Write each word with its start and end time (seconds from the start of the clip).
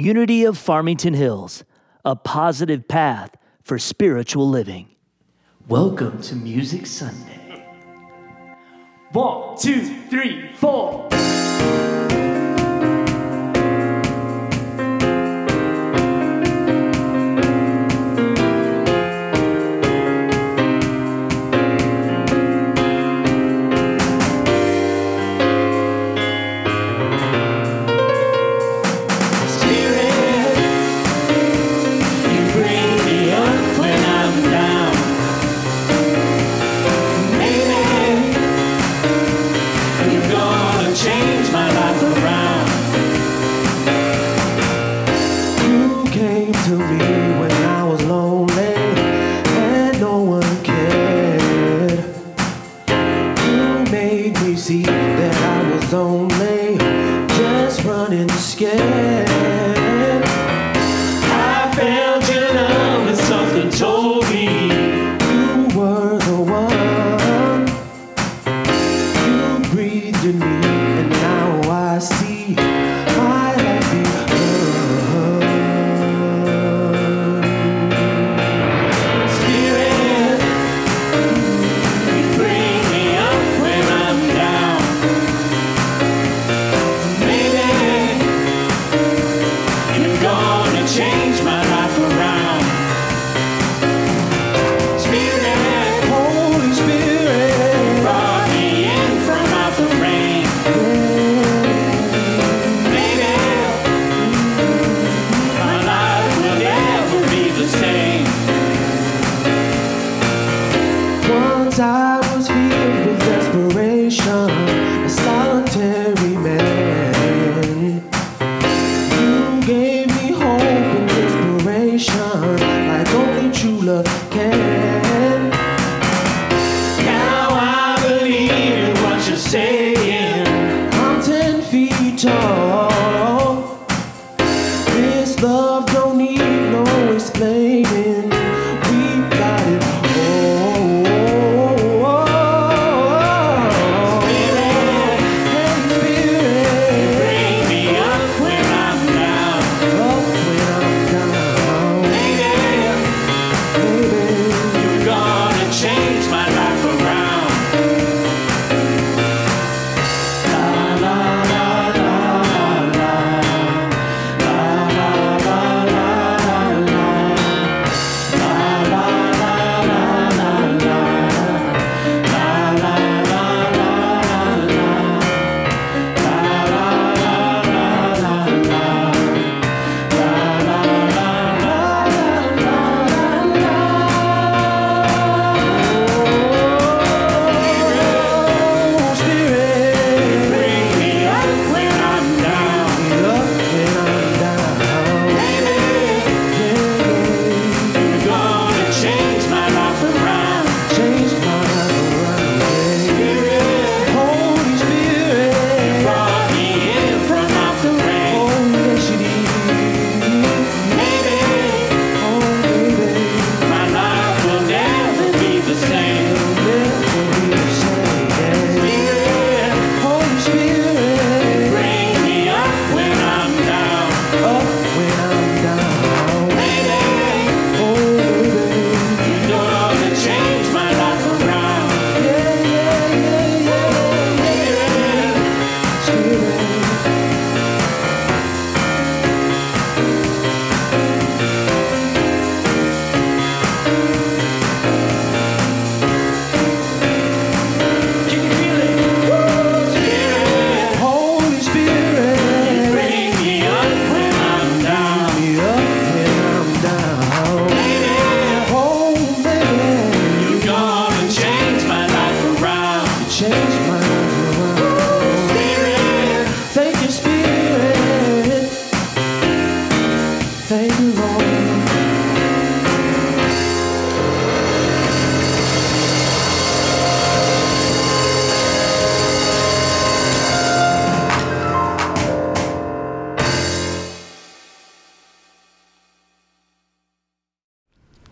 Unity 0.00 0.44
of 0.44 0.56
Farmington 0.56 1.12
Hills, 1.12 1.62
a 2.06 2.16
positive 2.16 2.88
path 2.88 3.36
for 3.62 3.78
spiritual 3.78 4.48
living. 4.48 4.88
Welcome 5.68 6.22
to 6.22 6.34
Music 6.36 6.86
Sunday. 6.86 7.66
One, 9.12 9.58
two, 9.58 9.84
three, 10.08 10.54
four. 10.54 11.06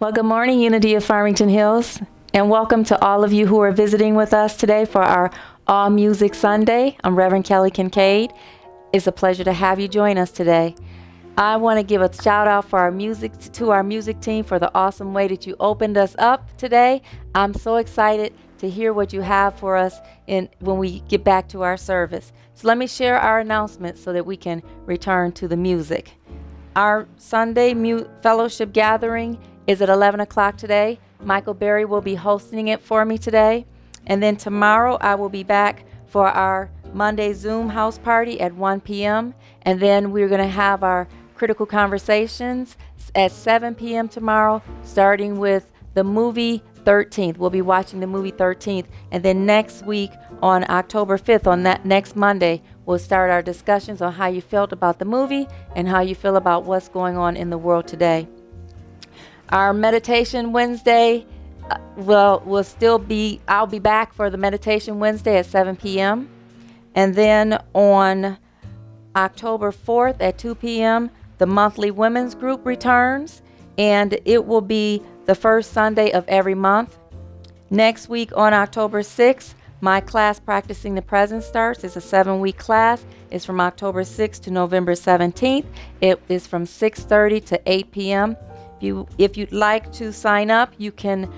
Well, 0.08 0.14
good 0.14 0.24
morning, 0.24 0.58
Unity 0.58 0.94
of 0.94 1.04
Farmington 1.04 1.50
Hills, 1.50 2.00
and 2.32 2.48
welcome 2.48 2.82
to 2.84 3.04
all 3.04 3.24
of 3.24 3.32
you 3.34 3.46
who 3.46 3.60
are 3.60 3.72
visiting 3.72 4.14
with 4.14 4.32
us 4.32 4.56
today 4.56 4.86
for 4.86 5.02
our 5.02 5.30
All 5.66 5.90
Music 5.90 6.34
Sunday. 6.34 6.96
I'm 7.04 7.14
Reverend 7.14 7.44
Kelly 7.44 7.70
Kincaid. 7.70 8.32
It's 8.94 9.06
a 9.06 9.12
pleasure 9.12 9.44
to 9.44 9.52
have 9.52 9.78
you 9.78 9.86
join 9.86 10.16
us 10.16 10.30
today. 10.30 10.74
I 11.36 11.58
want 11.58 11.78
to 11.78 11.82
give 11.82 12.00
a 12.00 12.10
shout 12.10 12.48
out 12.48 12.64
for 12.64 12.78
our 12.78 12.90
music 12.90 13.38
to 13.52 13.68
our 13.68 13.82
music 13.82 14.22
team 14.22 14.44
for 14.44 14.58
the 14.58 14.74
awesome 14.74 15.12
way 15.12 15.28
that 15.28 15.46
you 15.46 15.56
opened 15.60 15.98
us 15.98 16.16
up 16.18 16.56
today. 16.56 17.02
I'm 17.34 17.52
so 17.52 17.76
excited 17.76 18.32
to 18.60 18.70
hear 18.70 18.94
what 18.94 19.12
you 19.12 19.20
have 19.20 19.58
for 19.58 19.76
us 19.76 19.98
in 20.26 20.48
when 20.60 20.78
we 20.78 21.00
get 21.00 21.22
back 21.22 21.50
to 21.50 21.60
our 21.64 21.76
service. 21.76 22.32
So 22.54 22.66
let 22.66 22.78
me 22.78 22.86
share 22.86 23.20
our 23.20 23.40
announcement 23.40 23.98
so 23.98 24.14
that 24.14 24.24
we 24.24 24.38
can 24.38 24.62
return 24.86 25.32
to 25.32 25.46
the 25.46 25.58
music. 25.58 26.12
Our 26.76 27.06
Sunday 27.18 27.74
mu- 27.74 28.06
fellowship 28.22 28.72
gathering 28.72 29.38
is 29.68 29.82
at 29.82 29.90
11 29.90 30.18
o'clock 30.18 30.56
today. 30.56 30.98
Michael 31.22 31.54
Berry 31.54 31.84
will 31.84 32.00
be 32.00 32.14
hosting 32.14 32.68
it 32.68 32.80
for 32.80 33.04
me 33.04 33.18
today. 33.18 33.66
And 34.06 34.22
then 34.22 34.36
tomorrow 34.36 34.96
I 35.00 35.14
will 35.14 35.28
be 35.28 35.44
back 35.44 35.84
for 36.06 36.26
our 36.26 36.70
Monday 36.94 37.34
Zoom 37.34 37.68
house 37.68 37.98
party 37.98 38.40
at 38.40 38.54
1 38.54 38.80
p.m. 38.80 39.34
And 39.62 39.78
then 39.78 40.10
we're 40.10 40.28
going 40.28 40.40
to 40.40 40.48
have 40.48 40.82
our 40.82 41.06
critical 41.34 41.66
conversations 41.66 42.78
at 43.14 43.30
7 43.30 43.74
p.m. 43.74 44.08
tomorrow, 44.08 44.62
starting 44.82 45.38
with 45.38 45.70
the 45.92 46.02
movie 46.02 46.62
13th. 46.84 47.36
We'll 47.36 47.50
be 47.50 47.60
watching 47.60 48.00
the 48.00 48.06
movie 48.06 48.32
13th. 48.32 48.86
And 49.10 49.22
then 49.22 49.44
next 49.44 49.84
week 49.84 50.12
on 50.40 50.64
October 50.70 51.18
5th, 51.18 51.46
on 51.46 51.64
that 51.64 51.84
next 51.84 52.16
Monday, 52.16 52.62
we'll 52.86 52.98
start 52.98 53.30
our 53.30 53.42
discussions 53.42 54.00
on 54.00 54.14
how 54.14 54.28
you 54.28 54.40
felt 54.40 54.72
about 54.72 54.98
the 54.98 55.04
movie 55.04 55.46
and 55.76 55.86
how 55.86 56.00
you 56.00 56.14
feel 56.14 56.36
about 56.36 56.64
what's 56.64 56.88
going 56.88 57.18
on 57.18 57.36
in 57.36 57.50
the 57.50 57.58
world 57.58 57.86
today. 57.86 58.26
Our 59.50 59.72
meditation 59.72 60.52
Wednesday 60.52 61.26
uh, 61.70 61.78
will 61.96 62.42
will 62.44 62.64
still 62.64 62.98
be 62.98 63.40
I'll 63.48 63.66
be 63.66 63.78
back 63.78 64.12
for 64.12 64.30
the 64.30 64.36
meditation 64.36 64.98
Wednesday 64.98 65.38
at 65.38 65.46
7 65.46 65.76
p.m. 65.76 66.28
And 66.94 67.14
then 67.14 67.62
on 67.74 68.38
October 69.16 69.72
4th 69.72 70.16
at 70.20 70.38
2 70.38 70.54
p.m., 70.54 71.10
the 71.38 71.46
monthly 71.46 71.90
women's 71.90 72.34
group 72.34 72.66
returns, 72.66 73.42
and 73.76 74.18
it 74.24 74.46
will 74.46 74.60
be 74.60 75.02
the 75.26 75.34
first 75.34 75.72
Sunday 75.72 76.10
of 76.10 76.24
every 76.28 76.54
month. 76.54 76.98
Next 77.70 78.08
week 78.08 78.36
on 78.36 78.54
October 78.54 79.02
6th, 79.02 79.54
my 79.80 80.00
class 80.00 80.40
Practicing 80.40 80.94
the 80.94 81.02
Presence 81.02 81.46
starts. 81.46 81.84
It's 81.84 81.96
a 81.96 82.00
seven 82.00 82.40
week 82.40 82.58
class. 82.58 83.04
It's 83.30 83.44
from 83.44 83.60
October 83.60 84.02
6th 84.02 84.40
to 84.42 84.50
November 84.50 84.92
17th. 84.92 85.66
It 86.00 86.20
is 86.28 86.46
from 86.46 86.64
6.30 86.64 87.44
to 87.46 87.60
8 87.64 87.90
p.m. 87.92 88.36
If, 88.78 88.82
you, 88.84 89.08
if 89.18 89.36
you'd 89.36 89.52
like 89.52 89.92
to 89.94 90.12
sign 90.12 90.50
up, 90.50 90.72
you 90.78 90.92
can 90.92 91.28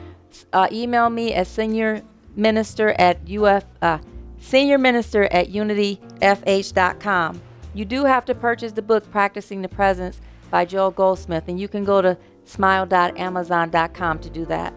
uh, 0.53 0.69
email 0.71 1.09
me 1.09 1.33
at 1.33 1.47
senior 1.47 2.03
minister 2.37 2.91
at 2.91 3.19
uf 3.31 3.65
uh, 3.83 3.99
senior 4.39 4.79
minister 4.79 5.25
at 5.25 5.49
unityfh.com. 5.49 7.43
You 7.73 7.85
do 7.85 8.05
have 8.05 8.25
to 8.27 8.35
purchase 8.35 8.73
the 8.73 8.83
book 8.83 9.11
Practicing 9.11 9.63
the 9.63 9.69
Presence 9.69 10.21
by 10.51 10.65
Joel 10.65 10.91
Goldsmith, 10.91 11.45
and 11.49 11.59
you 11.59 11.69
can 11.69 11.85
go 11.85 12.03
to 12.03 12.19
smile.amazon.com 12.45 14.19
to 14.19 14.31
do 14.31 14.45
that. 14.47 14.75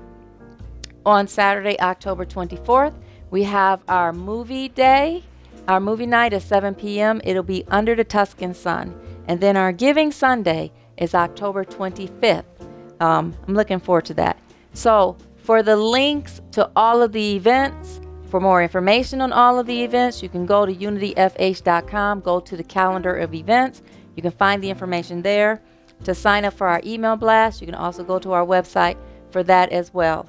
On 1.06 1.27
Saturday, 1.27 1.77
October 1.81 2.25
24th, 2.25 2.94
we 3.30 3.44
have 3.44 3.81
our 3.88 4.13
movie 4.13 4.69
day, 4.69 5.24
our 5.68 5.80
movie 5.80 6.06
night 6.06 6.33
at 6.33 6.44
7 6.44 6.75
p.m. 6.75 7.19
It'll 7.24 7.44
be 7.44 7.65
Under 7.68 7.95
the 7.95 8.04
Tuscan 8.04 8.54
Sun. 8.54 8.98
And 9.27 9.42
then 9.42 9.57
our 9.57 9.71
Giving 9.71 10.12
Sunday 10.12 10.71
is 10.98 11.15
October 11.15 11.65
25th. 11.65 12.44
Um, 13.03 13.35
I'm 13.45 13.53
looking 13.53 13.81
forward 13.81 14.05
to 14.05 14.13
that. 14.13 14.39
So, 14.73 15.17
for 15.35 15.61
the 15.61 15.75
links 15.75 16.41
to 16.53 16.71
all 16.73 17.01
of 17.01 17.11
the 17.11 17.35
events, 17.35 18.00
for 18.29 18.39
more 18.39 18.63
information 18.63 19.19
on 19.19 19.33
all 19.33 19.59
of 19.59 19.67
the 19.67 19.83
events, 19.83 20.23
you 20.23 20.29
can 20.29 20.45
go 20.45 20.65
to 20.65 20.73
unityfh.com, 20.73 22.21
go 22.21 22.39
to 22.39 22.55
the 22.55 22.63
calendar 22.63 23.13
of 23.17 23.33
events. 23.35 23.81
You 24.15 24.21
can 24.21 24.31
find 24.31 24.63
the 24.63 24.69
information 24.69 25.21
there. 25.21 25.61
To 26.05 26.15
sign 26.15 26.45
up 26.45 26.53
for 26.53 26.67
our 26.67 26.81
email 26.85 27.17
blast, 27.17 27.59
you 27.59 27.67
can 27.67 27.75
also 27.75 28.05
go 28.05 28.19
to 28.19 28.31
our 28.31 28.45
website 28.45 28.95
for 29.31 29.44
that 29.44 29.73
as 29.73 29.94
well. 29.94 30.25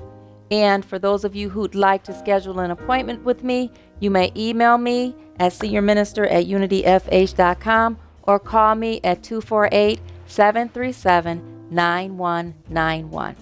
And 0.50 0.84
for 0.84 0.98
those 0.98 1.24
of 1.24 1.36
you 1.36 1.50
who'd 1.50 1.76
like 1.76 2.02
to 2.04 2.12
schedule 2.12 2.58
an 2.58 2.72
appointment 2.72 3.22
with 3.22 3.44
me, 3.44 3.70
you 4.00 4.10
may 4.10 4.32
email 4.36 4.78
me 4.78 5.14
at 5.38 5.52
seniorminister 5.52 6.30
at 6.30 6.46
unityfh.com 6.46 7.98
or 8.24 8.38
call 8.40 8.74
me 8.74 9.00
at 9.04 9.22
248 9.22 10.00
737 10.26 11.54
9191. 11.74 13.36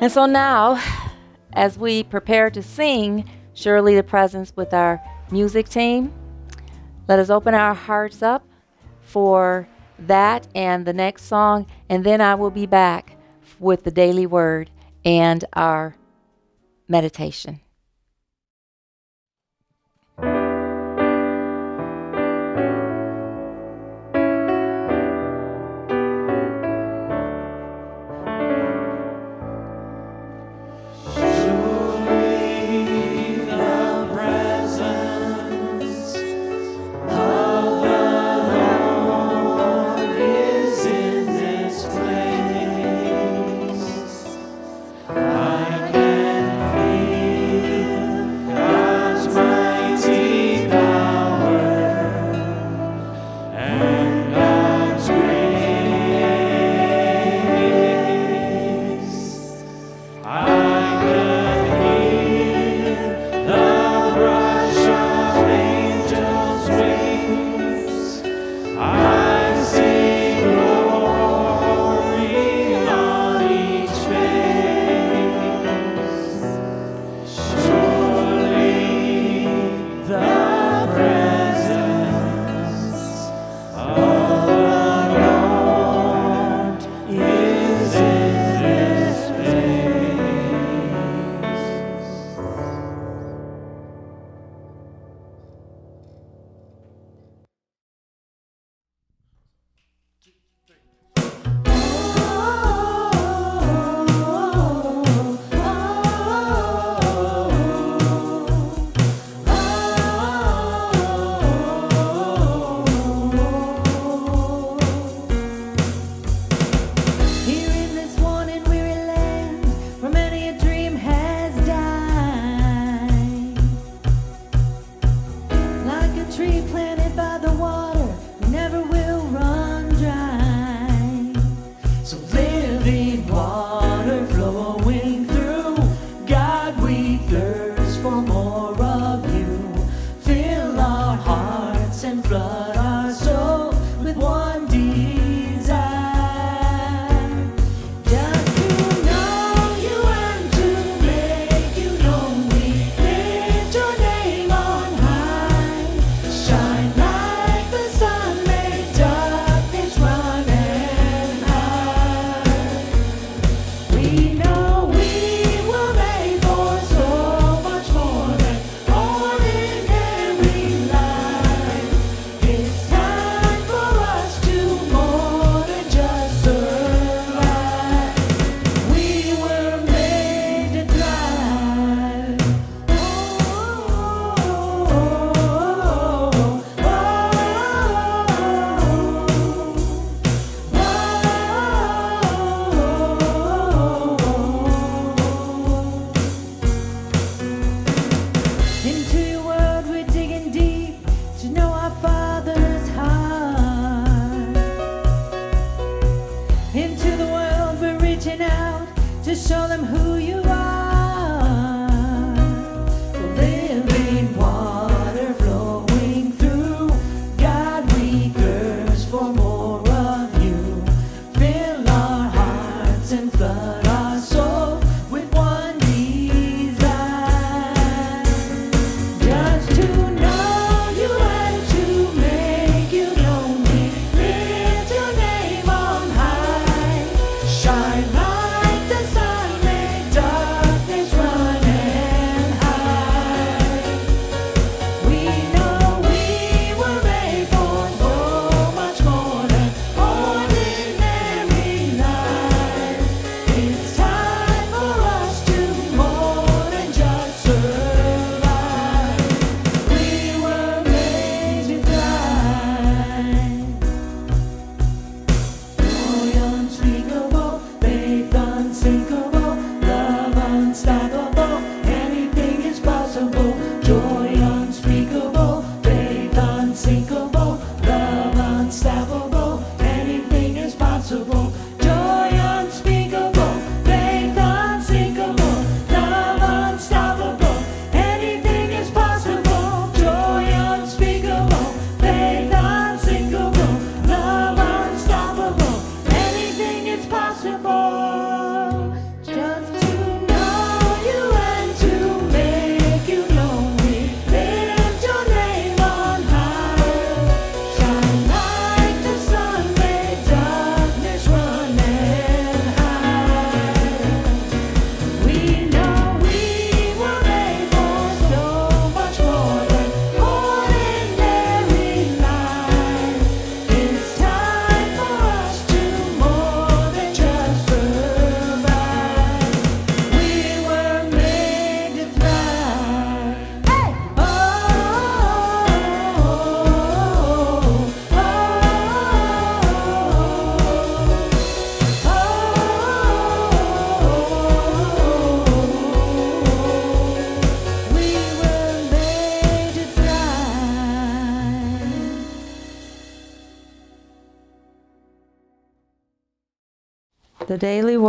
And 0.00 0.12
so 0.12 0.26
now, 0.26 0.82
as 1.52 1.78
we 1.78 2.04
prepare 2.04 2.50
to 2.50 2.62
sing 2.62 3.28
Surely 3.54 3.94
the 3.94 4.02
Presence 4.02 4.54
with 4.56 4.72
our 4.72 5.02
music 5.30 5.68
team. 5.68 6.12
Let 7.08 7.18
us 7.18 7.30
open 7.30 7.54
our 7.54 7.74
hearts 7.74 8.22
up 8.22 8.46
for 9.02 9.68
that 9.98 10.46
and 10.54 10.86
the 10.86 10.92
next 10.92 11.24
song, 11.24 11.66
and 11.88 12.04
then 12.04 12.20
I 12.20 12.34
will 12.34 12.50
be 12.50 12.66
back 12.66 13.16
with 13.58 13.84
the 13.84 13.90
daily 13.90 14.26
word 14.26 14.70
and 15.04 15.44
our 15.52 15.94
meditation. 16.88 17.60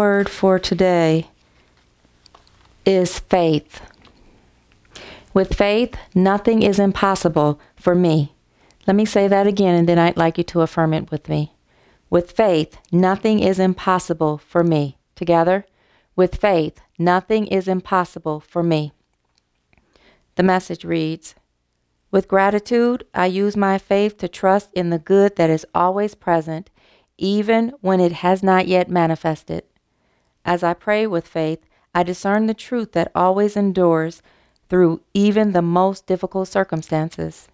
Word 0.02 0.28
for 0.28 0.58
today 0.58 1.28
is 2.88 3.20
faith. 3.20 3.82
With 5.32 5.54
faith, 5.54 5.96
nothing 6.16 6.64
is 6.64 6.80
impossible 6.80 7.60
for 7.76 7.94
me. 7.94 8.34
Let 8.88 8.96
me 8.96 9.06
say 9.06 9.28
that 9.28 9.46
again, 9.46 9.76
and 9.76 9.88
then 9.88 10.00
I'd 10.00 10.18
like 10.18 10.40
you 10.40 10.44
to 10.46 10.62
affirm 10.62 10.96
it 10.96 11.12
with 11.12 11.30
me. 11.30 11.54
With 12.10 12.32
faith, 12.32 12.80
nothing 12.92 13.42
is 13.42 13.60
impossible 13.60 14.40
for 14.40 14.64
me. 14.64 14.98
Together, 15.14 15.68
with 16.16 16.34
faith, 16.38 16.82
nothing 16.98 17.46
is 17.46 17.68
impossible 17.68 18.40
for 18.40 18.64
me. 18.64 18.94
The 20.34 20.42
message 20.42 20.84
reads 20.84 21.36
With 22.10 22.28
gratitude, 22.28 23.06
I 23.14 23.28
use 23.28 23.56
my 23.56 23.78
faith 23.78 24.18
to 24.18 24.28
trust 24.28 24.74
in 24.74 24.90
the 24.90 24.98
good 25.14 25.36
that 25.36 25.52
is 25.52 25.68
always 25.76 26.16
present, 26.16 26.72
even 27.20 27.74
when 27.82 28.00
it 28.00 28.14
has 28.26 28.42
not 28.42 28.68
yet 28.68 28.90
manifested. 28.90 29.62
As 30.46 30.64
I 30.64 30.74
pray 30.74 31.06
with 31.08 31.28
faith, 31.28 31.66
I 31.94 32.04
discern 32.04 32.48
the 32.48 32.54
truth 32.54 32.94
that 32.94 33.12
always 33.14 33.56
endures 33.56 34.22
through 34.70 35.02
even 35.14 35.52
the 35.52 35.62
most 35.62 36.08
difficult 36.08 36.48
circumstances. 36.48 37.48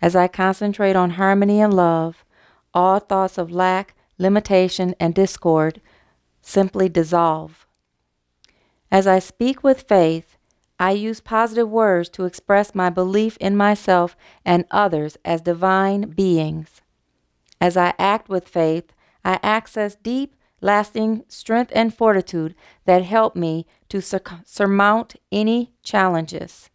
As 0.00 0.14
I 0.14 0.28
concentrate 0.28 0.96
on 0.96 1.10
harmony 1.10 1.60
and 1.60 1.74
love, 1.74 2.24
all 2.72 2.98
thoughts 2.98 3.38
of 3.38 3.50
lack, 3.50 3.94
limitation, 4.18 4.94
and 5.00 5.14
discord 5.14 5.80
simply 6.42 6.88
dissolve. 6.88 7.66
As 8.90 9.06
I 9.06 9.18
speak 9.18 9.64
with 9.64 9.82
faith, 9.82 10.36
I 10.78 10.92
use 10.92 11.20
positive 11.20 11.68
words 11.68 12.08
to 12.10 12.24
express 12.24 12.74
my 12.74 12.90
belief 12.90 13.36
in 13.38 13.56
myself 13.56 14.16
and 14.44 14.64
others 14.70 15.16
as 15.24 15.40
divine 15.40 16.10
beings. 16.10 16.80
As 17.60 17.76
I 17.76 17.94
act 17.98 18.28
with 18.28 18.48
faith, 18.48 18.92
I 19.24 19.38
access 19.42 19.94
deep, 19.94 20.36
lasting 20.60 21.24
strength 21.28 21.72
and 21.74 21.94
fortitude 21.94 22.54
that 22.84 23.02
help 23.02 23.36
me 23.36 23.66
to 23.88 24.00
sur- 24.00 24.20
surmount 24.44 25.16
any 25.30 25.72
challenges. 25.82 26.70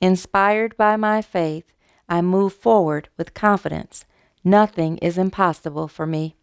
Inspired 0.00 0.76
by 0.76 0.96
my 0.96 1.22
faith, 1.22 1.72
I 2.08 2.22
move 2.22 2.52
forward 2.52 3.08
with 3.16 3.34
confidence. 3.34 4.04
Nothing 4.44 4.98
is 4.98 5.18
impossible 5.18 5.88
for 5.88 6.06
me. 6.06 6.36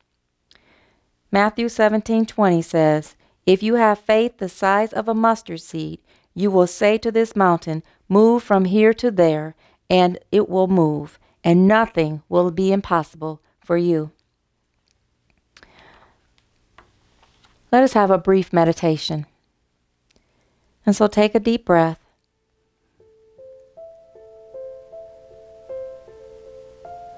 Matthew 1.31 1.67
17:20 1.67 2.61
says, 2.61 3.15
"If 3.45 3.63
you 3.63 3.75
have 3.75 3.99
faith 3.99 4.37
the 4.37 4.49
size 4.49 4.93
of 4.93 5.07
a 5.07 5.13
mustard 5.13 5.61
seed, 5.61 5.99
you 6.33 6.51
will 6.51 6.67
say 6.67 6.97
to 6.97 7.11
this 7.11 7.35
mountain, 7.35 7.83
move 8.09 8.43
from 8.43 8.65
here 8.65 8.93
to 8.95 9.09
there, 9.09 9.55
and 9.89 10.19
it 10.31 10.49
will 10.49 10.67
move, 10.67 11.19
and 11.43 11.67
nothing 11.67 12.21
will 12.29 12.51
be 12.51 12.71
impossible 12.71 13.41
for 13.59 13.77
you." 13.77 14.11
Let 17.73 17.81
us 17.81 17.93
have 17.93 18.11
a 18.11 18.19
brief 18.19 18.53
meditation. 18.53 19.25
And 20.85 20.95
so 20.95 21.07
take 21.07 21.33
a 21.33 21.39
deep 21.39 21.65
breath. 21.65 21.97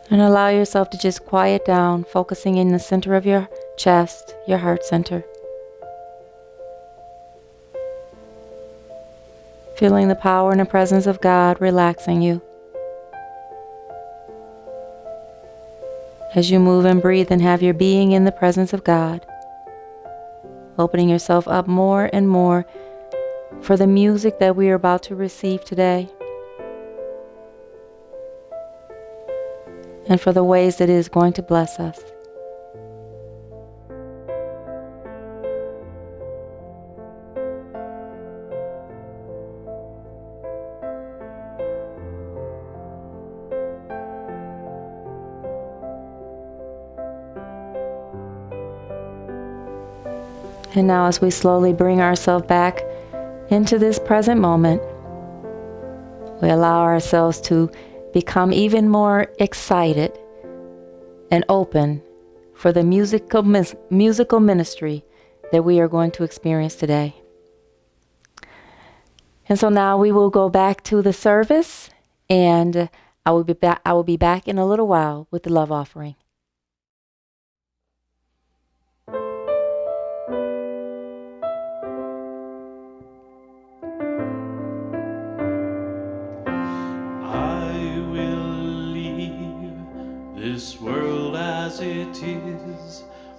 And 0.10 0.22
allow 0.22 0.48
yourself 0.48 0.90
to 0.92 0.98
just 0.98 1.26
quiet 1.26 1.66
down, 1.66 2.06
focusing 2.06 2.56
in 2.56 2.72
the 2.72 2.80
center 2.80 3.16
of 3.16 3.26
your 3.26 3.50
chest, 3.76 4.34
your 4.48 4.60
heart 4.60 4.86
center. 4.86 5.26
Feeling 9.76 10.08
the 10.08 10.16
power 10.16 10.52
and 10.52 10.62
the 10.62 10.66
presence 10.66 11.06
of 11.06 11.20
God 11.20 11.60
relaxing 11.60 12.22
you. 12.22 12.42
As 16.34 16.50
you 16.50 16.62
move 16.62 16.86
and 16.86 17.02
breathe 17.02 17.30
and 17.30 17.42
have 17.42 17.62
your 17.62 17.74
being 17.74 18.14
in 18.14 18.24
the 18.24 18.32
presence 18.32 18.72
of 18.72 18.86
God, 18.86 19.26
opening 20.78 21.10
yourself 21.10 21.48
up 21.48 21.68
more 21.68 22.10
and 22.12 22.30
more 22.30 22.66
for 23.62 23.78
the 23.78 23.88
music 23.88 24.40
that 24.40 24.56
we 24.56 24.70
are 24.70 24.76
about 24.76 25.04
to 25.04 25.16
receive 25.16 25.64
today. 25.64 26.10
and 30.08 30.22
for 30.22 30.32
the 30.32 30.44
ways 30.44 30.78
that 30.78 30.90
it 30.90 30.94
is 30.94 31.10
going 31.10 31.34
to 31.34 31.42
bless 31.42 31.80
us. 31.80 32.00
And 50.76 50.88
now, 50.88 51.06
as 51.06 51.22
we 51.22 51.32
slowly 51.32 51.72
bring 51.72 52.02
ourselves 52.02 52.46
back 52.48 52.84
into 53.50 53.80
this 53.80 53.98
present 53.98 54.42
moment, 54.42 54.82
we 56.42 56.50
allow 56.50 56.82
ourselves 56.82 57.40
to 57.42 57.72
become 58.14 58.52
even 58.52 58.90
more 58.90 59.28
excited 59.40 60.20
and 61.32 61.46
open 61.48 62.02
for 62.54 62.74
the 62.74 62.84
musical, 62.84 63.42
musical 63.90 64.40
ministry 64.42 65.06
that 65.54 65.64
we 65.64 65.80
are 65.80 65.88
going 65.88 66.12
to 66.12 66.24
experience 66.24 66.76
today. 66.76 67.16
And 69.48 69.58
so 69.58 69.70
now 69.70 69.98
we 69.98 70.12
will 70.12 70.30
go 70.30 70.50
back 70.50 70.84
to 70.86 71.02
the 71.02 71.14
service 71.14 71.90
and 72.30 72.90
I 73.26 73.32
will 73.32 73.44
be 73.44 73.54
back 73.54 73.82
I 73.86 73.94
will 73.94 74.04
be 74.04 74.18
back 74.18 74.48
in 74.48 74.58
a 74.58 74.66
little 74.66 74.88
while 74.88 75.28
with 75.32 75.44
the 75.44 75.54
love 75.54 75.72
offering. 75.72 76.16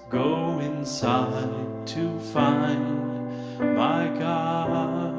Go 0.08 0.60
inside 0.60 1.86
to 1.86 2.18
find 2.20 3.58
my 3.58 4.08
God. 4.18 5.14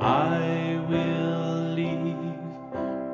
I 0.00 0.84
will 0.88 1.74
leave 1.74 2.36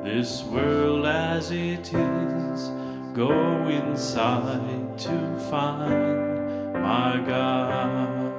this 0.03 0.43
world 0.45 1.07
as 1.07 1.51
it 1.51 1.93
is. 1.93 2.71
Go 3.13 3.69
inside 3.69 4.99
to 4.99 5.39
find 5.51 6.73
my 6.73 7.23
God. 7.27 8.33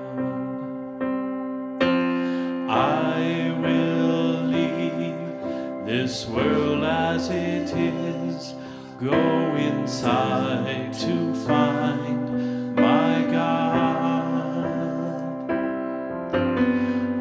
I 2.69 3.53
will 3.61 4.43
leave 4.45 5.85
this 5.85 6.25
world 6.27 6.83
as 6.83 7.29
it 7.29 7.71
is. 7.77 8.12
Go 8.99 9.55
inside 9.55 10.93
to 10.93 11.33
find 11.45 12.75
my 12.75 13.25
God. 13.31 14.63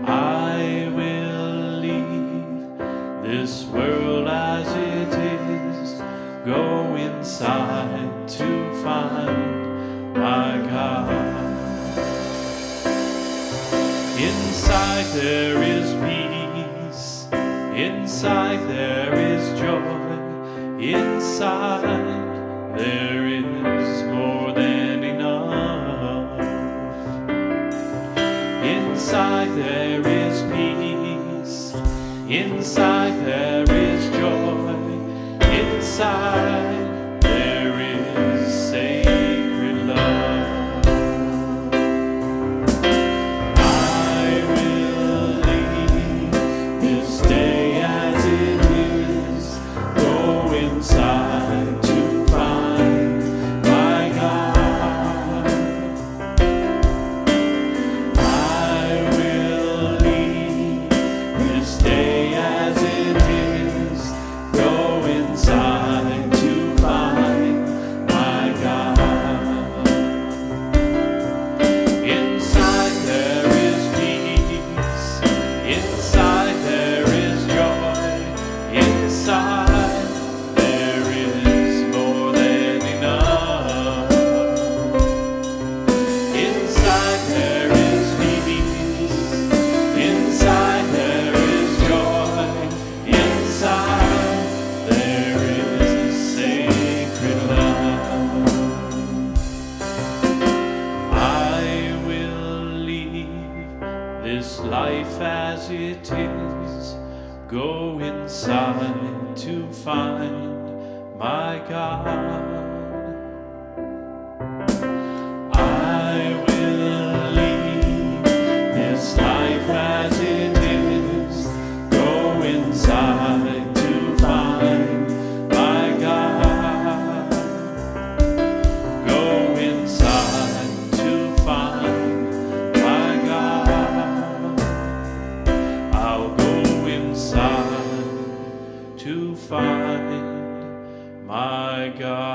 I 0.07 0.93
will 0.95 1.79
leave 1.81 2.79
this 3.23 3.65
world 3.65 4.29
as 4.29 4.69
it 4.69 5.09
is. 5.19 6.03
Go 6.45 6.95
inside 6.95 8.29
to 8.29 8.83
find 8.83 10.13
my 10.15 10.59
God. 10.69 11.09
Inside 14.21 15.07
there 15.15 15.63
is 15.63 15.95
peace. 16.05 17.27
Inside 17.75 18.69
there. 18.69 19.02
Inside 21.33 22.02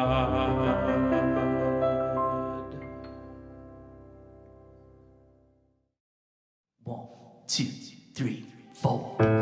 God. 0.06 0.78
One, 6.84 7.08
two, 7.48 7.66
three, 8.14 8.46
four. 8.74 9.37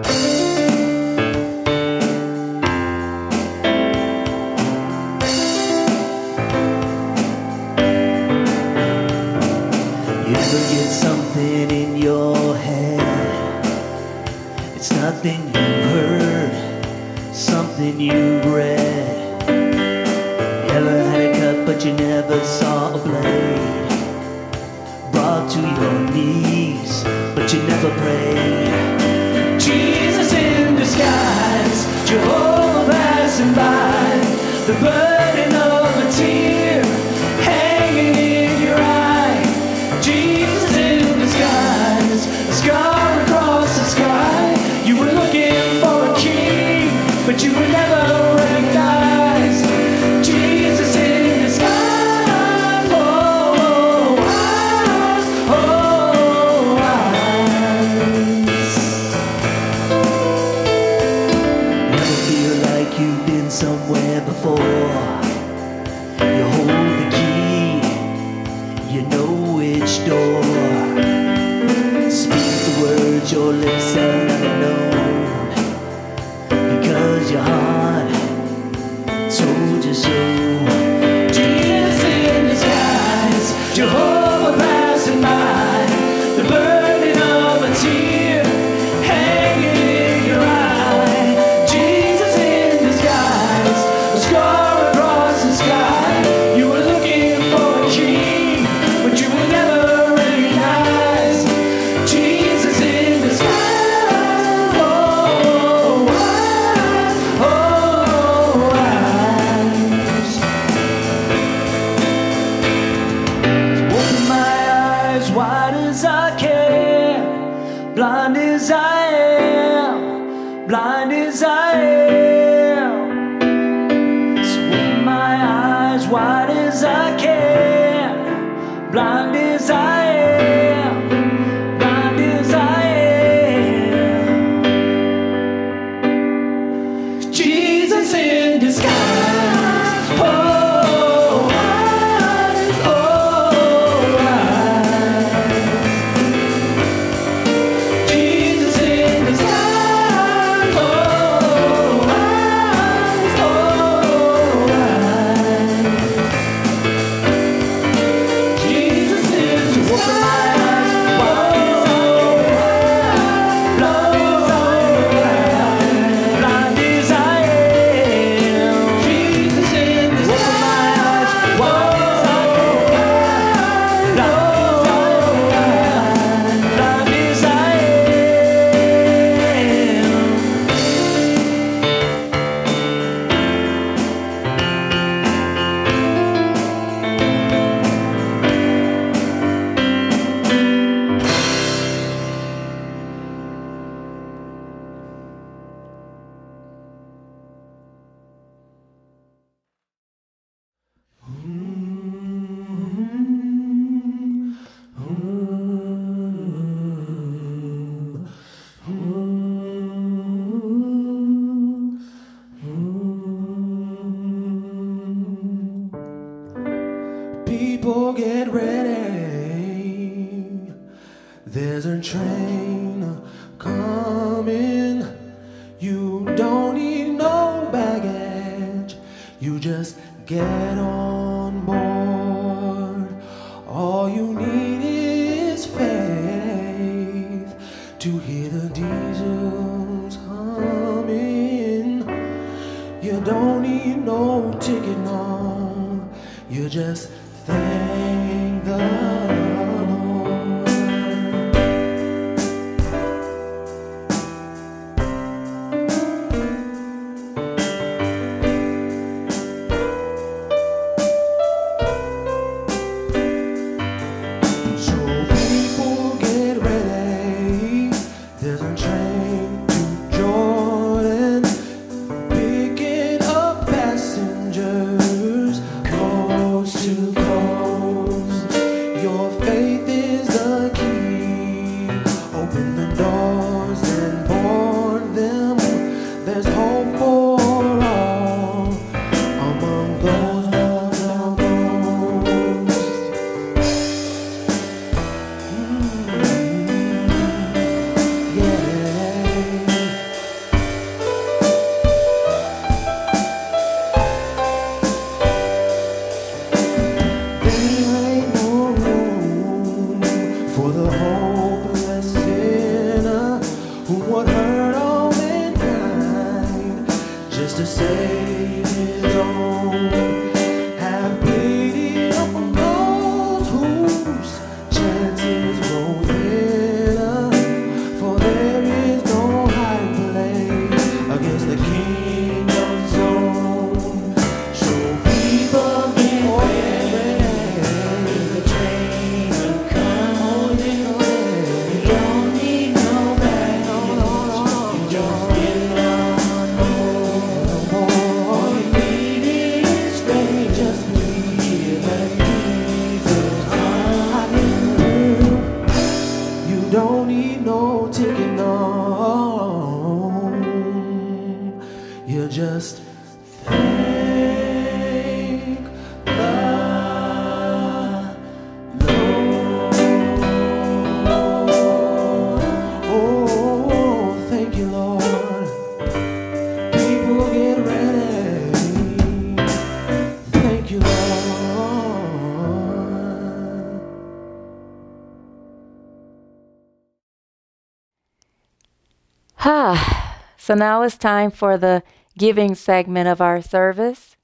So 390.45 390.53
now 390.53 390.83
it's 390.83 390.95
time 390.95 391.31
for 391.31 391.57
the 391.57 391.81
giving 392.19 392.53
segment 392.53 393.07
of 393.07 393.19
our 393.19 393.41
service. 393.41 394.15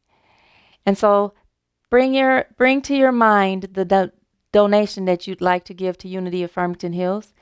And 0.86 0.96
so 0.96 1.34
bring 1.90 2.14
your 2.14 2.46
bring 2.56 2.84
to 2.84 2.96
your 2.96 3.12
mind 3.12 3.70
the 3.74 3.86
do- 3.86 4.12
donation 4.52 5.06
that 5.06 5.26
you'd 5.26 5.42
like 5.42 5.64
to 5.64 5.74
give 5.74 5.98
to 5.98 6.08
Unity 6.08 6.44
of 6.44 6.52
Farmington 6.52 6.94
Hills. 6.94 7.34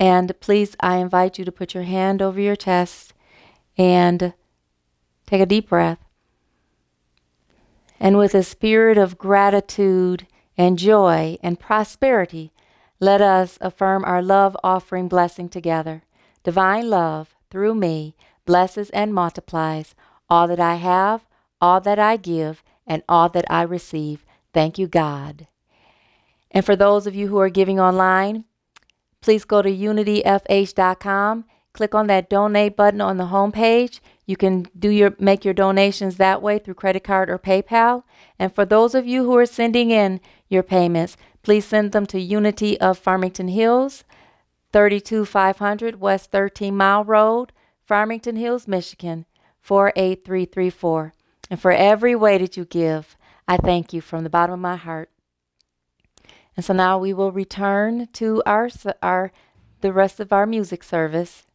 And 0.00 0.32
please, 0.40 0.74
I 0.80 0.96
invite 0.96 1.38
you 1.38 1.44
to 1.44 1.52
put 1.52 1.74
your 1.74 1.84
hand 1.84 2.20
over 2.20 2.40
your 2.40 2.56
chest 2.56 3.14
and 3.78 4.34
take 5.26 5.40
a 5.40 5.46
deep 5.46 5.68
breath. 5.68 6.04
And 8.00 8.18
with 8.18 8.34
a 8.34 8.42
spirit 8.42 8.98
of 8.98 9.16
gratitude 9.16 10.26
and 10.58 10.76
joy 10.76 11.38
and 11.40 11.60
prosperity, 11.60 12.52
let 12.98 13.20
us 13.20 13.58
affirm 13.60 14.04
our 14.04 14.20
love 14.20 14.56
offering 14.64 15.06
blessing 15.06 15.48
together. 15.48 16.02
Divine 16.42 16.90
love, 16.90 17.33
through 17.54 17.76
me, 17.76 18.16
blesses 18.44 18.90
and 18.90 19.14
multiplies 19.14 19.94
all 20.28 20.48
that 20.48 20.58
I 20.58 20.74
have, 20.74 21.24
all 21.60 21.80
that 21.82 22.00
I 22.00 22.16
give, 22.16 22.64
and 22.84 23.04
all 23.08 23.28
that 23.28 23.44
I 23.48 23.62
receive. 23.62 24.26
Thank 24.52 24.76
you, 24.76 24.88
God. 24.88 25.46
And 26.50 26.66
for 26.66 26.74
those 26.74 27.06
of 27.06 27.14
you 27.14 27.28
who 27.28 27.38
are 27.38 27.48
giving 27.48 27.78
online, 27.78 28.44
please 29.20 29.44
go 29.44 29.62
to 29.62 29.70
unityfh.com. 29.70 31.44
Click 31.72 31.94
on 31.94 32.08
that 32.08 32.28
donate 32.28 32.76
button 32.76 33.00
on 33.00 33.18
the 33.18 33.26
homepage. 33.26 34.00
You 34.26 34.36
can 34.36 34.66
do 34.76 34.88
your 34.88 35.14
make 35.20 35.44
your 35.44 35.54
donations 35.54 36.16
that 36.16 36.42
way 36.42 36.58
through 36.58 36.74
credit 36.74 37.04
card 37.04 37.30
or 37.30 37.38
PayPal. 37.38 38.02
And 38.36 38.52
for 38.52 38.64
those 38.64 38.96
of 38.96 39.06
you 39.06 39.24
who 39.24 39.36
are 39.36 39.46
sending 39.46 39.92
in 39.92 40.20
your 40.48 40.64
payments, 40.64 41.16
please 41.44 41.64
send 41.64 41.92
them 41.92 42.06
to 42.06 42.20
Unity 42.20 42.80
of 42.80 42.98
Farmington 42.98 43.48
Hills, 43.48 44.02
32500 44.74 46.00
West 46.00 46.32
13 46.32 46.76
Mile 46.76 47.04
Road, 47.04 47.52
Farmington 47.86 48.34
Hills, 48.34 48.66
Michigan 48.66 49.24
48334. 49.60 51.12
And 51.48 51.60
for 51.60 51.70
every 51.70 52.16
way 52.16 52.38
that 52.38 52.56
you 52.56 52.64
give, 52.64 53.16
I 53.46 53.56
thank 53.56 53.92
you 53.92 54.00
from 54.00 54.24
the 54.24 54.30
bottom 54.30 54.54
of 54.54 54.58
my 54.58 54.74
heart. 54.74 55.10
And 56.56 56.64
so 56.64 56.72
now 56.74 56.98
we 56.98 57.12
will 57.12 57.30
return 57.30 58.08
to 58.14 58.42
our 58.44 58.68
our 59.00 59.30
the 59.80 59.92
rest 59.92 60.18
of 60.18 60.32
our 60.32 60.44
music 60.44 60.82
service. 60.82 61.46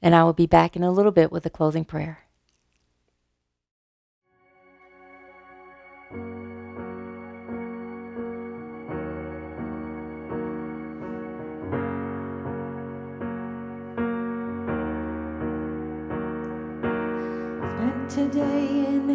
And 0.00 0.14
I 0.14 0.24
will 0.24 0.32
be 0.32 0.46
back 0.46 0.76
in 0.76 0.82
a 0.82 0.90
little 0.90 1.12
bit 1.12 1.30
with 1.30 1.44
a 1.44 1.50
closing 1.50 1.84
prayer. 1.84 2.29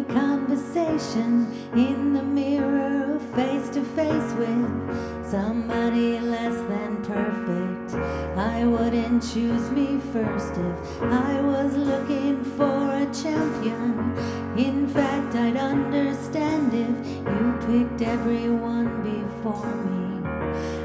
Conversation 0.08 1.52
in 1.74 2.12
the 2.12 2.22
mirror, 2.22 3.18
face 3.34 3.68
to 3.70 3.82
face 3.82 4.32
with 4.34 5.30
somebody 5.30 6.20
less 6.20 6.56
than 6.68 6.96
perfect. 7.02 7.94
I 8.36 8.64
wouldn't 8.64 9.22
choose 9.22 9.70
me 9.70 9.98
first 10.12 10.52
if 10.52 11.02
I 11.02 11.40
was 11.42 11.74
looking 11.76 12.42
for 12.56 12.92
a 12.92 13.06
champion. 13.12 14.16
In 14.56 14.86
fact, 14.88 15.34
I'd 15.34 15.56
understand 15.56 16.72
if 16.72 16.96
you 17.32 17.58
picked 17.66 18.02
everyone 18.02 19.02
before 19.02 19.74
me. 19.86 20.20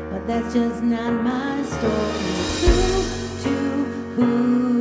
But 0.10 0.28
that's 0.28 0.54
just 0.54 0.84
not 0.84 1.14
my 1.14 1.62
story. 1.64 2.42
True 2.60 3.04
to 3.44 3.56
who 4.16 4.81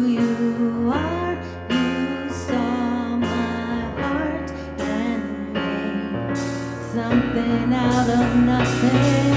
of 8.12 8.36
nothing. 8.44 9.29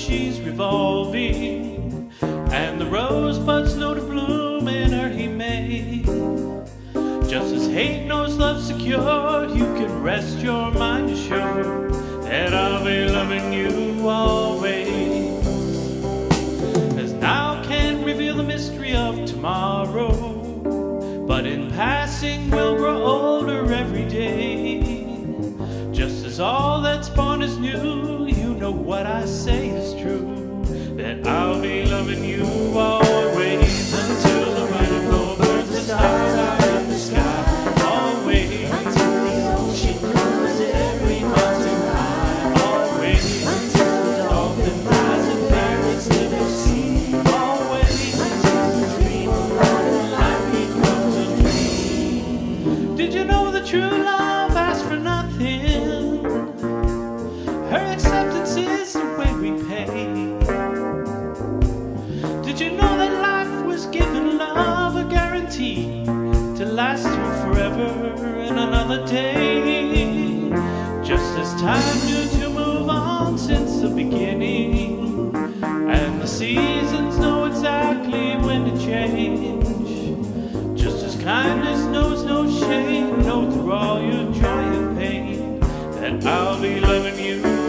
she's 0.00 0.40
revolving, 0.40 2.10
and 2.22 2.80
the 2.80 2.86
rosebuds 2.86 3.76
know 3.76 3.94
to 3.94 4.00
bloom 4.00 4.66
in 4.66 4.92
her. 4.92 5.08
He 5.08 5.28
May. 5.28 6.02
Just 7.28 7.54
as 7.54 7.66
hate 7.68 8.06
knows 8.06 8.36
love 8.36 8.62
secure. 8.62 9.46
you 9.48 9.64
can 9.78 10.02
rest 10.02 10.38
your 10.38 10.70
mind 10.72 11.10
assured 11.10 11.92
that 12.24 12.54
I'll 12.54 12.84
be 12.84 13.04
loving 13.08 13.52
you 13.52 14.08
always. 14.08 15.46
As 16.96 17.12
now 17.12 17.62
can 17.64 18.02
reveal 18.02 18.36
the 18.36 18.42
mystery 18.42 18.94
of 18.94 19.26
tomorrow, 19.26 20.10
but 21.26 21.46
in 21.46 21.70
passing 21.70 22.50
we'll 22.50 22.76
grow 22.76 23.02
older 23.02 23.72
every 23.72 24.06
day. 24.08 25.00
Just 25.92 26.24
as 26.24 26.40
all 26.40 26.80
that's 26.80 27.10
born 27.10 27.42
is 27.42 27.58
new, 27.58 28.26
you 28.26 28.54
know 28.54 28.70
what 28.72 29.06
I 29.06 29.26
say 29.26 29.68
is 29.68 29.89
that 31.00 31.26
I'll 31.26 31.60
be 31.60 31.84
loving 31.86 32.24
you 32.24 32.44
all. 32.76 32.99
last 66.80 67.02
through 67.02 67.34
forever 67.42 67.90
and 68.48 68.58
another 68.58 69.06
day. 69.06 70.48
Just 71.10 71.30
as 71.42 71.50
time 71.60 71.98
knew 72.06 72.24
to 72.38 72.48
move 72.48 72.88
on 72.88 73.36
since 73.36 73.82
the 73.82 73.90
beginning, 73.90 75.36
and 75.96 76.22
the 76.22 76.26
seasons 76.26 77.18
know 77.18 77.44
exactly 77.44 78.28
when 78.46 78.60
to 78.64 78.74
change. 78.86 80.80
Just 80.82 81.04
as 81.04 81.16
kindness 81.22 81.84
knows 81.94 82.24
no 82.24 82.50
shame, 82.60 83.10
know 83.26 83.50
through 83.50 83.72
all 83.72 84.00
your 84.00 84.32
joy 84.32 84.64
and 84.80 84.96
pain 84.98 85.60
that 85.96 86.24
I'll 86.24 86.62
be 86.62 86.80
loving 86.80 87.18
you. 87.22 87.59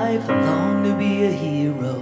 life 0.00 0.28
long 0.28 0.84
to 0.84 0.92
be 1.04 1.24
a 1.24 1.32
hero. 1.44 1.94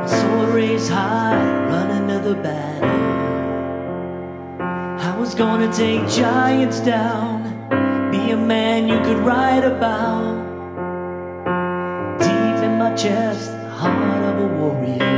My 0.00 0.06
soul 0.18 0.46
raised 0.58 0.90
high, 0.90 1.36
run 1.72 1.90
another 2.02 2.34
battle. 2.46 3.00
I 5.08 5.10
was 5.20 5.34
gonna 5.34 5.70
take 5.84 6.02
giants 6.08 6.80
down, 6.80 7.36
be 8.14 8.22
a 8.38 8.40
man 8.54 8.88
you 8.92 8.98
could 9.06 9.20
write 9.28 9.64
about. 9.74 10.36
Deep 12.26 12.58
in 12.68 12.74
my 12.82 12.92
chest, 13.02 13.44
the 13.62 13.70
heart 13.80 14.22
of 14.30 14.36
a 14.46 14.48
warrior. 14.58 15.16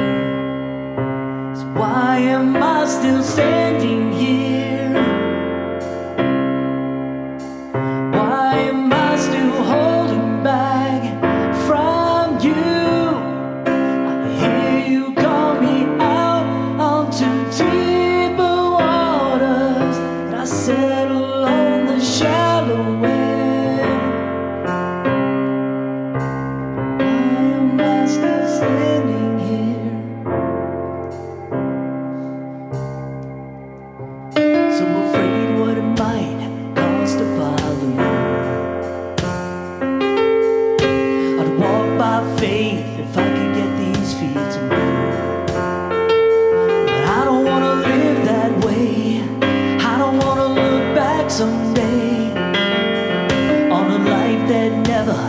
So 1.58 1.64
why 1.80 2.12
am 2.36 2.56
I 2.56 2.78
still 2.96 3.22
standing? 3.22 3.69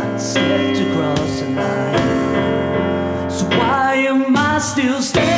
Never 0.04 0.20
stepped 0.20 0.80
across 0.80 1.40
the 1.40 1.50
line. 1.50 3.30
So 3.30 3.46
why 3.58 3.96
am 4.08 4.36
I 4.36 4.60
still 4.60 5.02
standing 5.02 5.31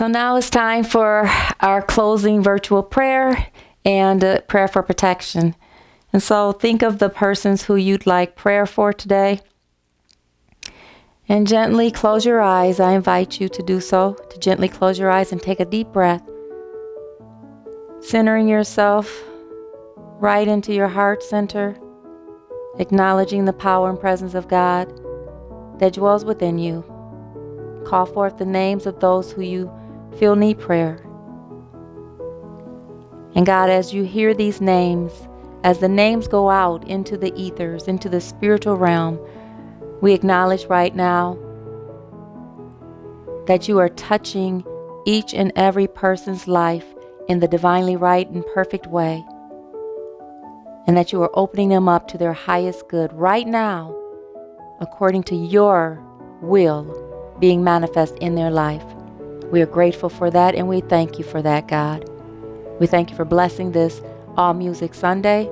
So 0.00 0.06
now 0.06 0.36
it's 0.36 0.48
time 0.48 0.84
for 0.84 1.30
our 1.60 1.82
closing 1.82 2.42
virtual 2.42 2.82
prayer 2.82 3.48
and 3.84 4.24
a 4.24 4.40
prayer 4.40 4.66
for 4.66 4.82
protection. 4.82 5.54
And 6.10 6.22
so 6.22 6.52
think 6.52 6.80
of 6.80 7.00
the 7.00 7.10
persons 7.10 7.64
who 7.64 7.76
you'd 7.76 8.06
like 8.06 8.34
prayer 8.34 8.64
for 8.64 8.94
today. 8.94 9.40
And 11.28 11.46
gently 11.46 11.90
close 11.90 12.24
your 12.24 12.40
eyes. 12.40 12.80
I 12.80 12.92
invite 12.92 13.42
you 13.42 13.50
to 13.50 13.62
do 13.62 13.78
so, 13.78 14.14
to 14.30 14.38
gently 14.38 14.68
close 14.68 14.98
your 14.98 15.10
eyes 15.10 15.32
and 15.32 15.42
take 15.42 15.60
a 15.60 15.66
deep 15.66 15.88
breath. 15.88 16.22
Centering 18.00 18.48
yourself 18.48 19.22
right 20.18 20.48
into 20.48 20.72
your 20.72 20.88
heart 20.88 21.22
center, 21.22 21.76
acknowledging 22.78 23.44
the 23.44 23.52
power 23.52 23.90
and 23.90 24.00
presence 24.00 24.32
of 24.32 24.48
God 24.48 24.88
that 25.78 25.92
dwells 25.92 26.24
within 26.24 26.58
you. 26.58 26.86
Call 27.84 28.06
forth 28.06 28.38
the 28.38 28.46
names 28.46 28.86
of 28.86 29.00
those 29.00 29.30
who 29.30 29.42
you 29.42 29.70
feel 30.18 30.36
need 30.36 30.58
prayer. 30.58 31.04
And 33.34 33.46
God, 33.46 33.70
as 33.70 33.94
you 33.94 34.04
hear 34.04 34.34
these 34.34 34.60
names, 34.60 35.12
as 35.62 35.78
the 35.78 35.88
names 35.88 36.26
go 36.26 36.50
out 36.50 36.86
into 36.88 37.16
the 37.16 37.32
ethers, 37.40 37.86
into 37.86 38.08
the 38.08 38.20
spiritual 38.20 38.76
realm, 38.76 39.20
we 40.00 40.12
acknowledge 40.12 40.64
right 40.66 40.94
now 40.94 41.38
that 43.46 43.68
you 43.68 43.78
are 43.78 43.88
touching 43.90 44.64
each 45.06 45.34
and 45.34 45.52
every 45.56 45.86
person's 45.86 46.48
life 46.48 46.86
in 47.28 47.40
the 47.40 47.48
divinely 47.48 47.96
right 47.96 48.28
and 48.30 48.44
perfect 48.54 48.86
way, 48.86 49.24
and 50.86 50.96
that 50.96 51.12
you 51.12 51.22
are 51.22 51.30
opening 51.34 51.68
them 51.68 51.88
up 51.88 52.08
to 52.08 52.18
their 52.18 52.32
highest 52.32 52.88
good 52.88 53.12
right 53.12 53.46
now, 53.46 53.94
according 54.80 55.22
to 55.22 55.36
your 55.36 56.02
will 56.42 57.36
being 57.38 57.62
manifest 57.62 58.16
in 58.18 58.34
their 58.34 58.50
life. 58.50 58.84
We 59.50 59.60
are 59.62 59.66
grateful 59.66 60.08
for 60.08 60.30
that 60.30 60.54
and 60.54 60.68
we 60.68 60.80
thank 60.80 61.18
you 61.18 61.24
for 61.24 61.42
that, 61.42 61.66
God. 61.66 62.08
We 62.78 62.86
thank 62.86 63.10
you 63.10 63.16
for 63.16 63.24
blessing 63.24 63.72
this 63.72 64.00
All 64.36 64.54
Music 64.54 64.94
Sunday, 64.94 65.50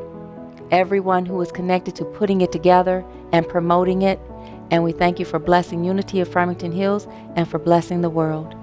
everyone 0.70 1.26
who 1.26 1.40
is 1.40 1.50
connected 1.50 1.96
to 1.96 2.04
putting 2.04 2.40
it 2.40 2.52
together 2.52 3.04
and 3.32 3.48
promoting 3.48 4.02
it. 4.02 4.20
And 4.70 4.84
we 4.84 4.92
thank 4.92 5.18
you 5.18 5.24
for 5.24 5.40
blessing 5.40 5.82
Unity 5.82 6.20
of 6.20 6.28
Farmington 6.28 6.70
Hills 6.70 7.08
and 7.34 7.48
for 7.48 7.58
blessing 7.58 8.00
the 8.00 8.10
world. 8.10 8.54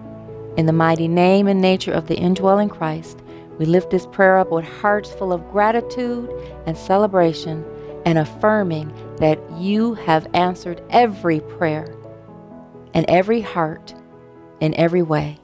In 0.56 0.68
the 0.68 0.74
mighty 0.74 1.10
name 1.10 1.48
and 1.48 1.60
nature 1.60 1.92
of 1.92 2.08
the 2.08 2.16
indwelling 2.16 2.70
Christ, 2.70 3.20
we 3.58 3.66
lift 3.66 3.90
this 3.90 4.06
prayer 4.06 4.38
up 4.38 4.52
with 4.52 4.64
hearts 4.64 5.12
full 5.12 5.34
of 5.34 5.52
gratitude 5.52 6.30
and 6.66 6.78
celebration 6.78 7.66
and 8.06 8.18
affirming 8.18 8.94
that 9.18 9.40
you 9.58 9.96
have 9.96 10.28
answered 10.34 10.82
every 10.92 11.42
prayer 11.42 11.94
and 12.94 13.06
every 13.10 13.42
heart 13.42 13.94
in 14.60 14.74
every 14.76 15.02
way. 15.02 15.40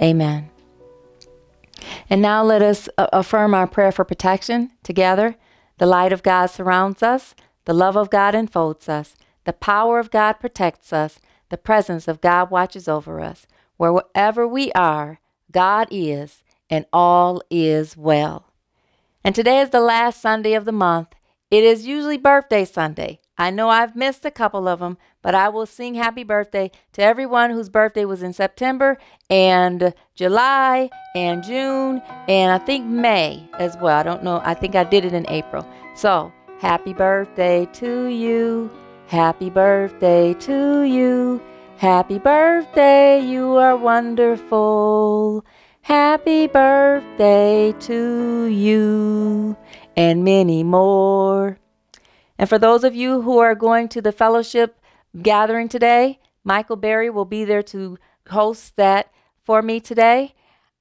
Amen. 0.00 0.50
And 2.08 2.22
now 2.22 2.42
let 2.42 2.62
us 2.62 2.88
uh, 2.96 3.08
affirm 3.12 3.54
our 3.54 3.66
prayer 3.66 3.92
for 3.92 4.04
protection 4.04 4.72
together. 4.82 5.36
The 5.78 5.86
light 5.86 6.12
of 6.12 6.22
God 6.22 6.46
surrounds 6.46 7.02
us, 7.02 7.34
the 7.64 7.74
love 7.74 7.96
of 7.96 8.10
God 8.10 8.34
enfolds 8.34 8.88
us, 8.88 9.16
The 9.44 9.52
power 9.52 9.98
of 9.98 10.10
God 10.10 10.34
protects 10.34 10.92
us. 10.92 11.18
The 11.48 11.58
presence 11.58 12.08
of 12.08 12.20
God 12.20 12.50
watches 12.50 12.88
over 12.88 13.20
us. 13.20 13.46
Wherever 13.76 14.48
we 14.48 14.72
are, 14.72 15.20
God 15.52 15.86
is, 15.90 16.42
and 16.68 16.86
all 16.92 17.40
is 17.50 17.96
well. 17.96 18.52
And 19.22 19.34
today 19.34 19.60
is 19.60 19.70
the 19.70 19.80
last 19.80 20.20
Sunday 20.20 20.54
of 20.54 20.64
the 20.64 20.72
month. 20.72 21.15
It 21.48 21.62
is 21.62 21.86
usually 21.86 22.18
birthday 22.18 22.64
Sunday. 22.64 23.20
I 23.38 23.50
know 23.50 23.68
I've 23.68 23.94
missed 23.94 24.24
a 24.24 24.32
couple 24.32 24.66
of 24.66 24.80
them, 24.80 24.98
but 25.22 25.32
I 25.32 25.48
will 25.48 25.66
sing 25.66 25.94
happy 25.94 26.24
birthday 26.24 26.72
to 26.94 27.02
everyone 27.02 27.50
whose 27.50 27.68
birthday 27.68 28.04
was 28.04 28.20
in 28.20 28.32
September 28.32 28.98
and 29.30 29.94
July 30.16 30.90
and 31.14 31.44
June 31.44 32.02
and 32.26 32.50
I 32.50 32.58
think 32.58 32.86
May 32.86 33.48
as 33.60 33.76
well. 33.76 33.96
I 33.96 34.02
don't 34.02 34.24
know. 34.24 34.40
I 34.44 34.54
think 34.54 34.74
I 34.74 34.82
did 34.82 35.04
it 35.04 35.12
in 35.12 35.24
April. 35.28 35.64
So, 35.94 36.32
happy 36.58 36.92
birthday 36.92 37.66
to 37.74 38.06
you. 38.06 38.68
Happy 39.06 39.48
birthday 39.48 40.34
to 40.34 40.82
you. 40.82 41.40
Happy 41.76 42.18
birthday. 42.18 43.20
You 43.20 43.54
are 43.56 43.76
wonderful. 43.76 45.44
Happy 45.82 46.48
birthday 46.48 47.72
to 47.78 48.46
you 48.46 49.56
and 49.96 50.24
many 50.24 50.62
more. 50.62 51.58
And 52.38 52.48
for 52.48 52.58
those 52.58 52.84
of 52.84 52.94
you 52.94 53.22
who 53.22 53.38
are 53.38 53.54
going 53.54 53.88
to 53.88 54.02
the 54.02 54.12
fellowship 54.12 54.78
gathering 55.22 55.68
today, 55.68 56.20
Michael 56.44 56.76
Berry 56.76 57.10
will 57.10 57.24
be 57.24 57.44
there 57.44 57.62
to 57.64 57.98
host 58.28 58.76
that 58.76 59.10
for 59.44 59.62
me 59.62 59.80
today. 59.80 60.34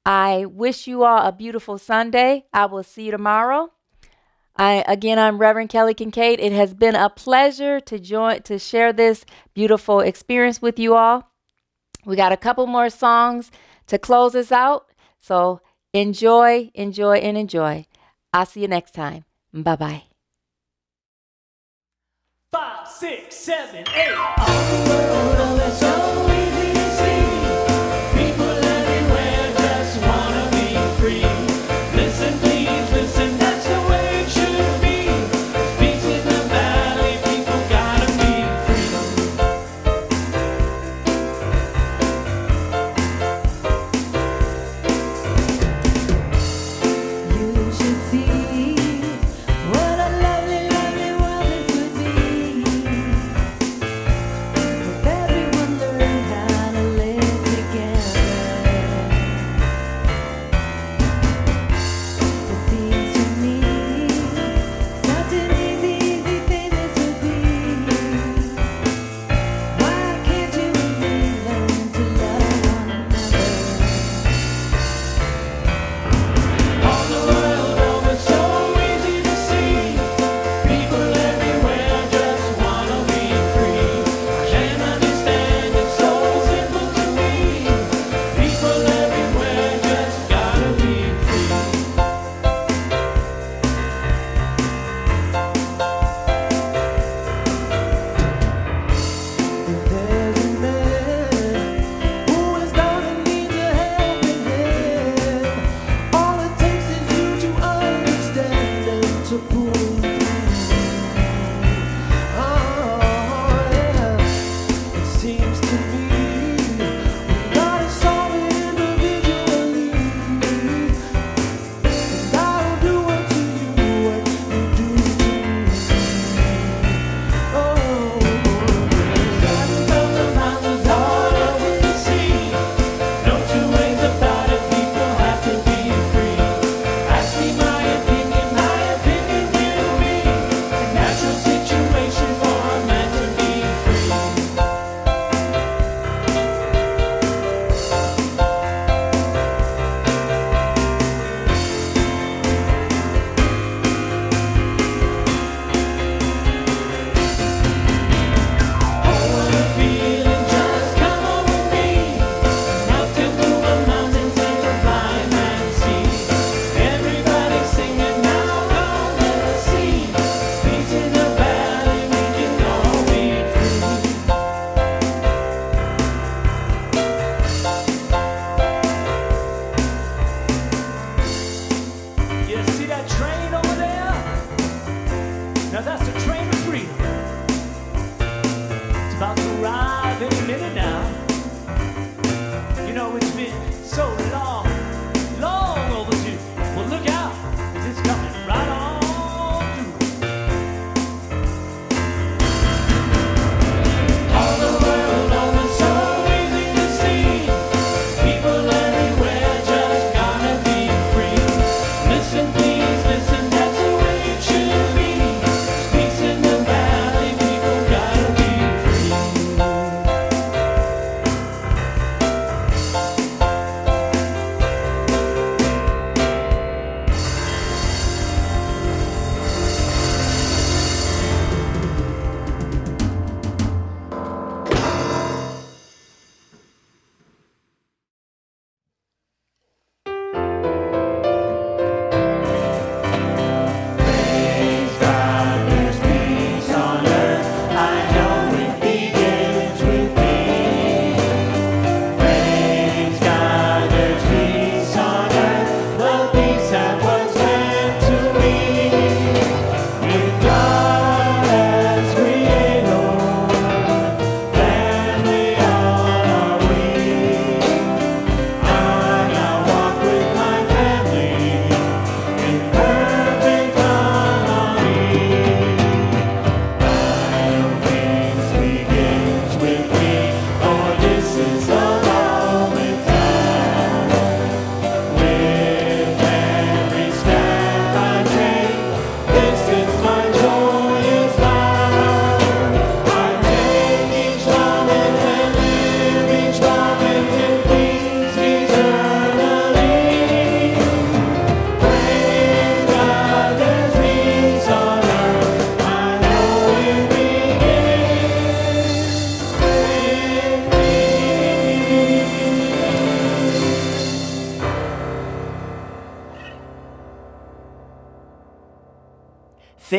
I 0.06 0.46
wish 0.46 0.86
you 0.86 1.04
all 1.04 1.26
a 1.26 1.32
beautiful 1.32 1.78
Sunday. 1.78 2.46
I 2.54 2.66
will 2.66 2.84
see 2.84 3.06
you 3.06 3.12
tomorrow. 3.12 3.72
I 4.58 4.84
again 4.88 5.20
I'm 5.20 5.38
Reverend 5.38 5.70
Kelly 5.70 5.94
Kincaid. 5.94 6.40
It 6.40 6.52
has 6.52 6.74
been 6.74 6.96
a 6.96 7.10
pleasure 7.10 7.80
to 7.82 8.00
join 8.00 8.42
to 8.44 8.60
share 8.60 8.94
this 8.94 9.26
beautiful 9.54 10.00
experience 10.00 10.62
with 10.62 10.78
you 10.78 10.96
all. 10.96 11.32
We 12.06 12.16
got 12.16 12.32
a 12.32 12.38
couple 12.38 12.68
more 12.68 12.90
songs 12.90 13.52
to 13.88 13.98
close 13.98 14.36
us 14.36 14.52
out. 14.52 14.92
So 15.20 15.62
enjoy, 15.94 16.72
enjoy, 16.76 17.18
and 17.18 17.38
enjoy. 17.38 17.86
I'll 18.36 18.46
see 18.46 18.64
you 18.64 18.68
next 18.68 18.92
time. 18.92 19.24
Bye 19.54 19.78
bye. 19.78 20.04
Five, 22.52 22.86
six, 22.86 23.34
seven, 23.34 23.86
eight. 23.96 24.12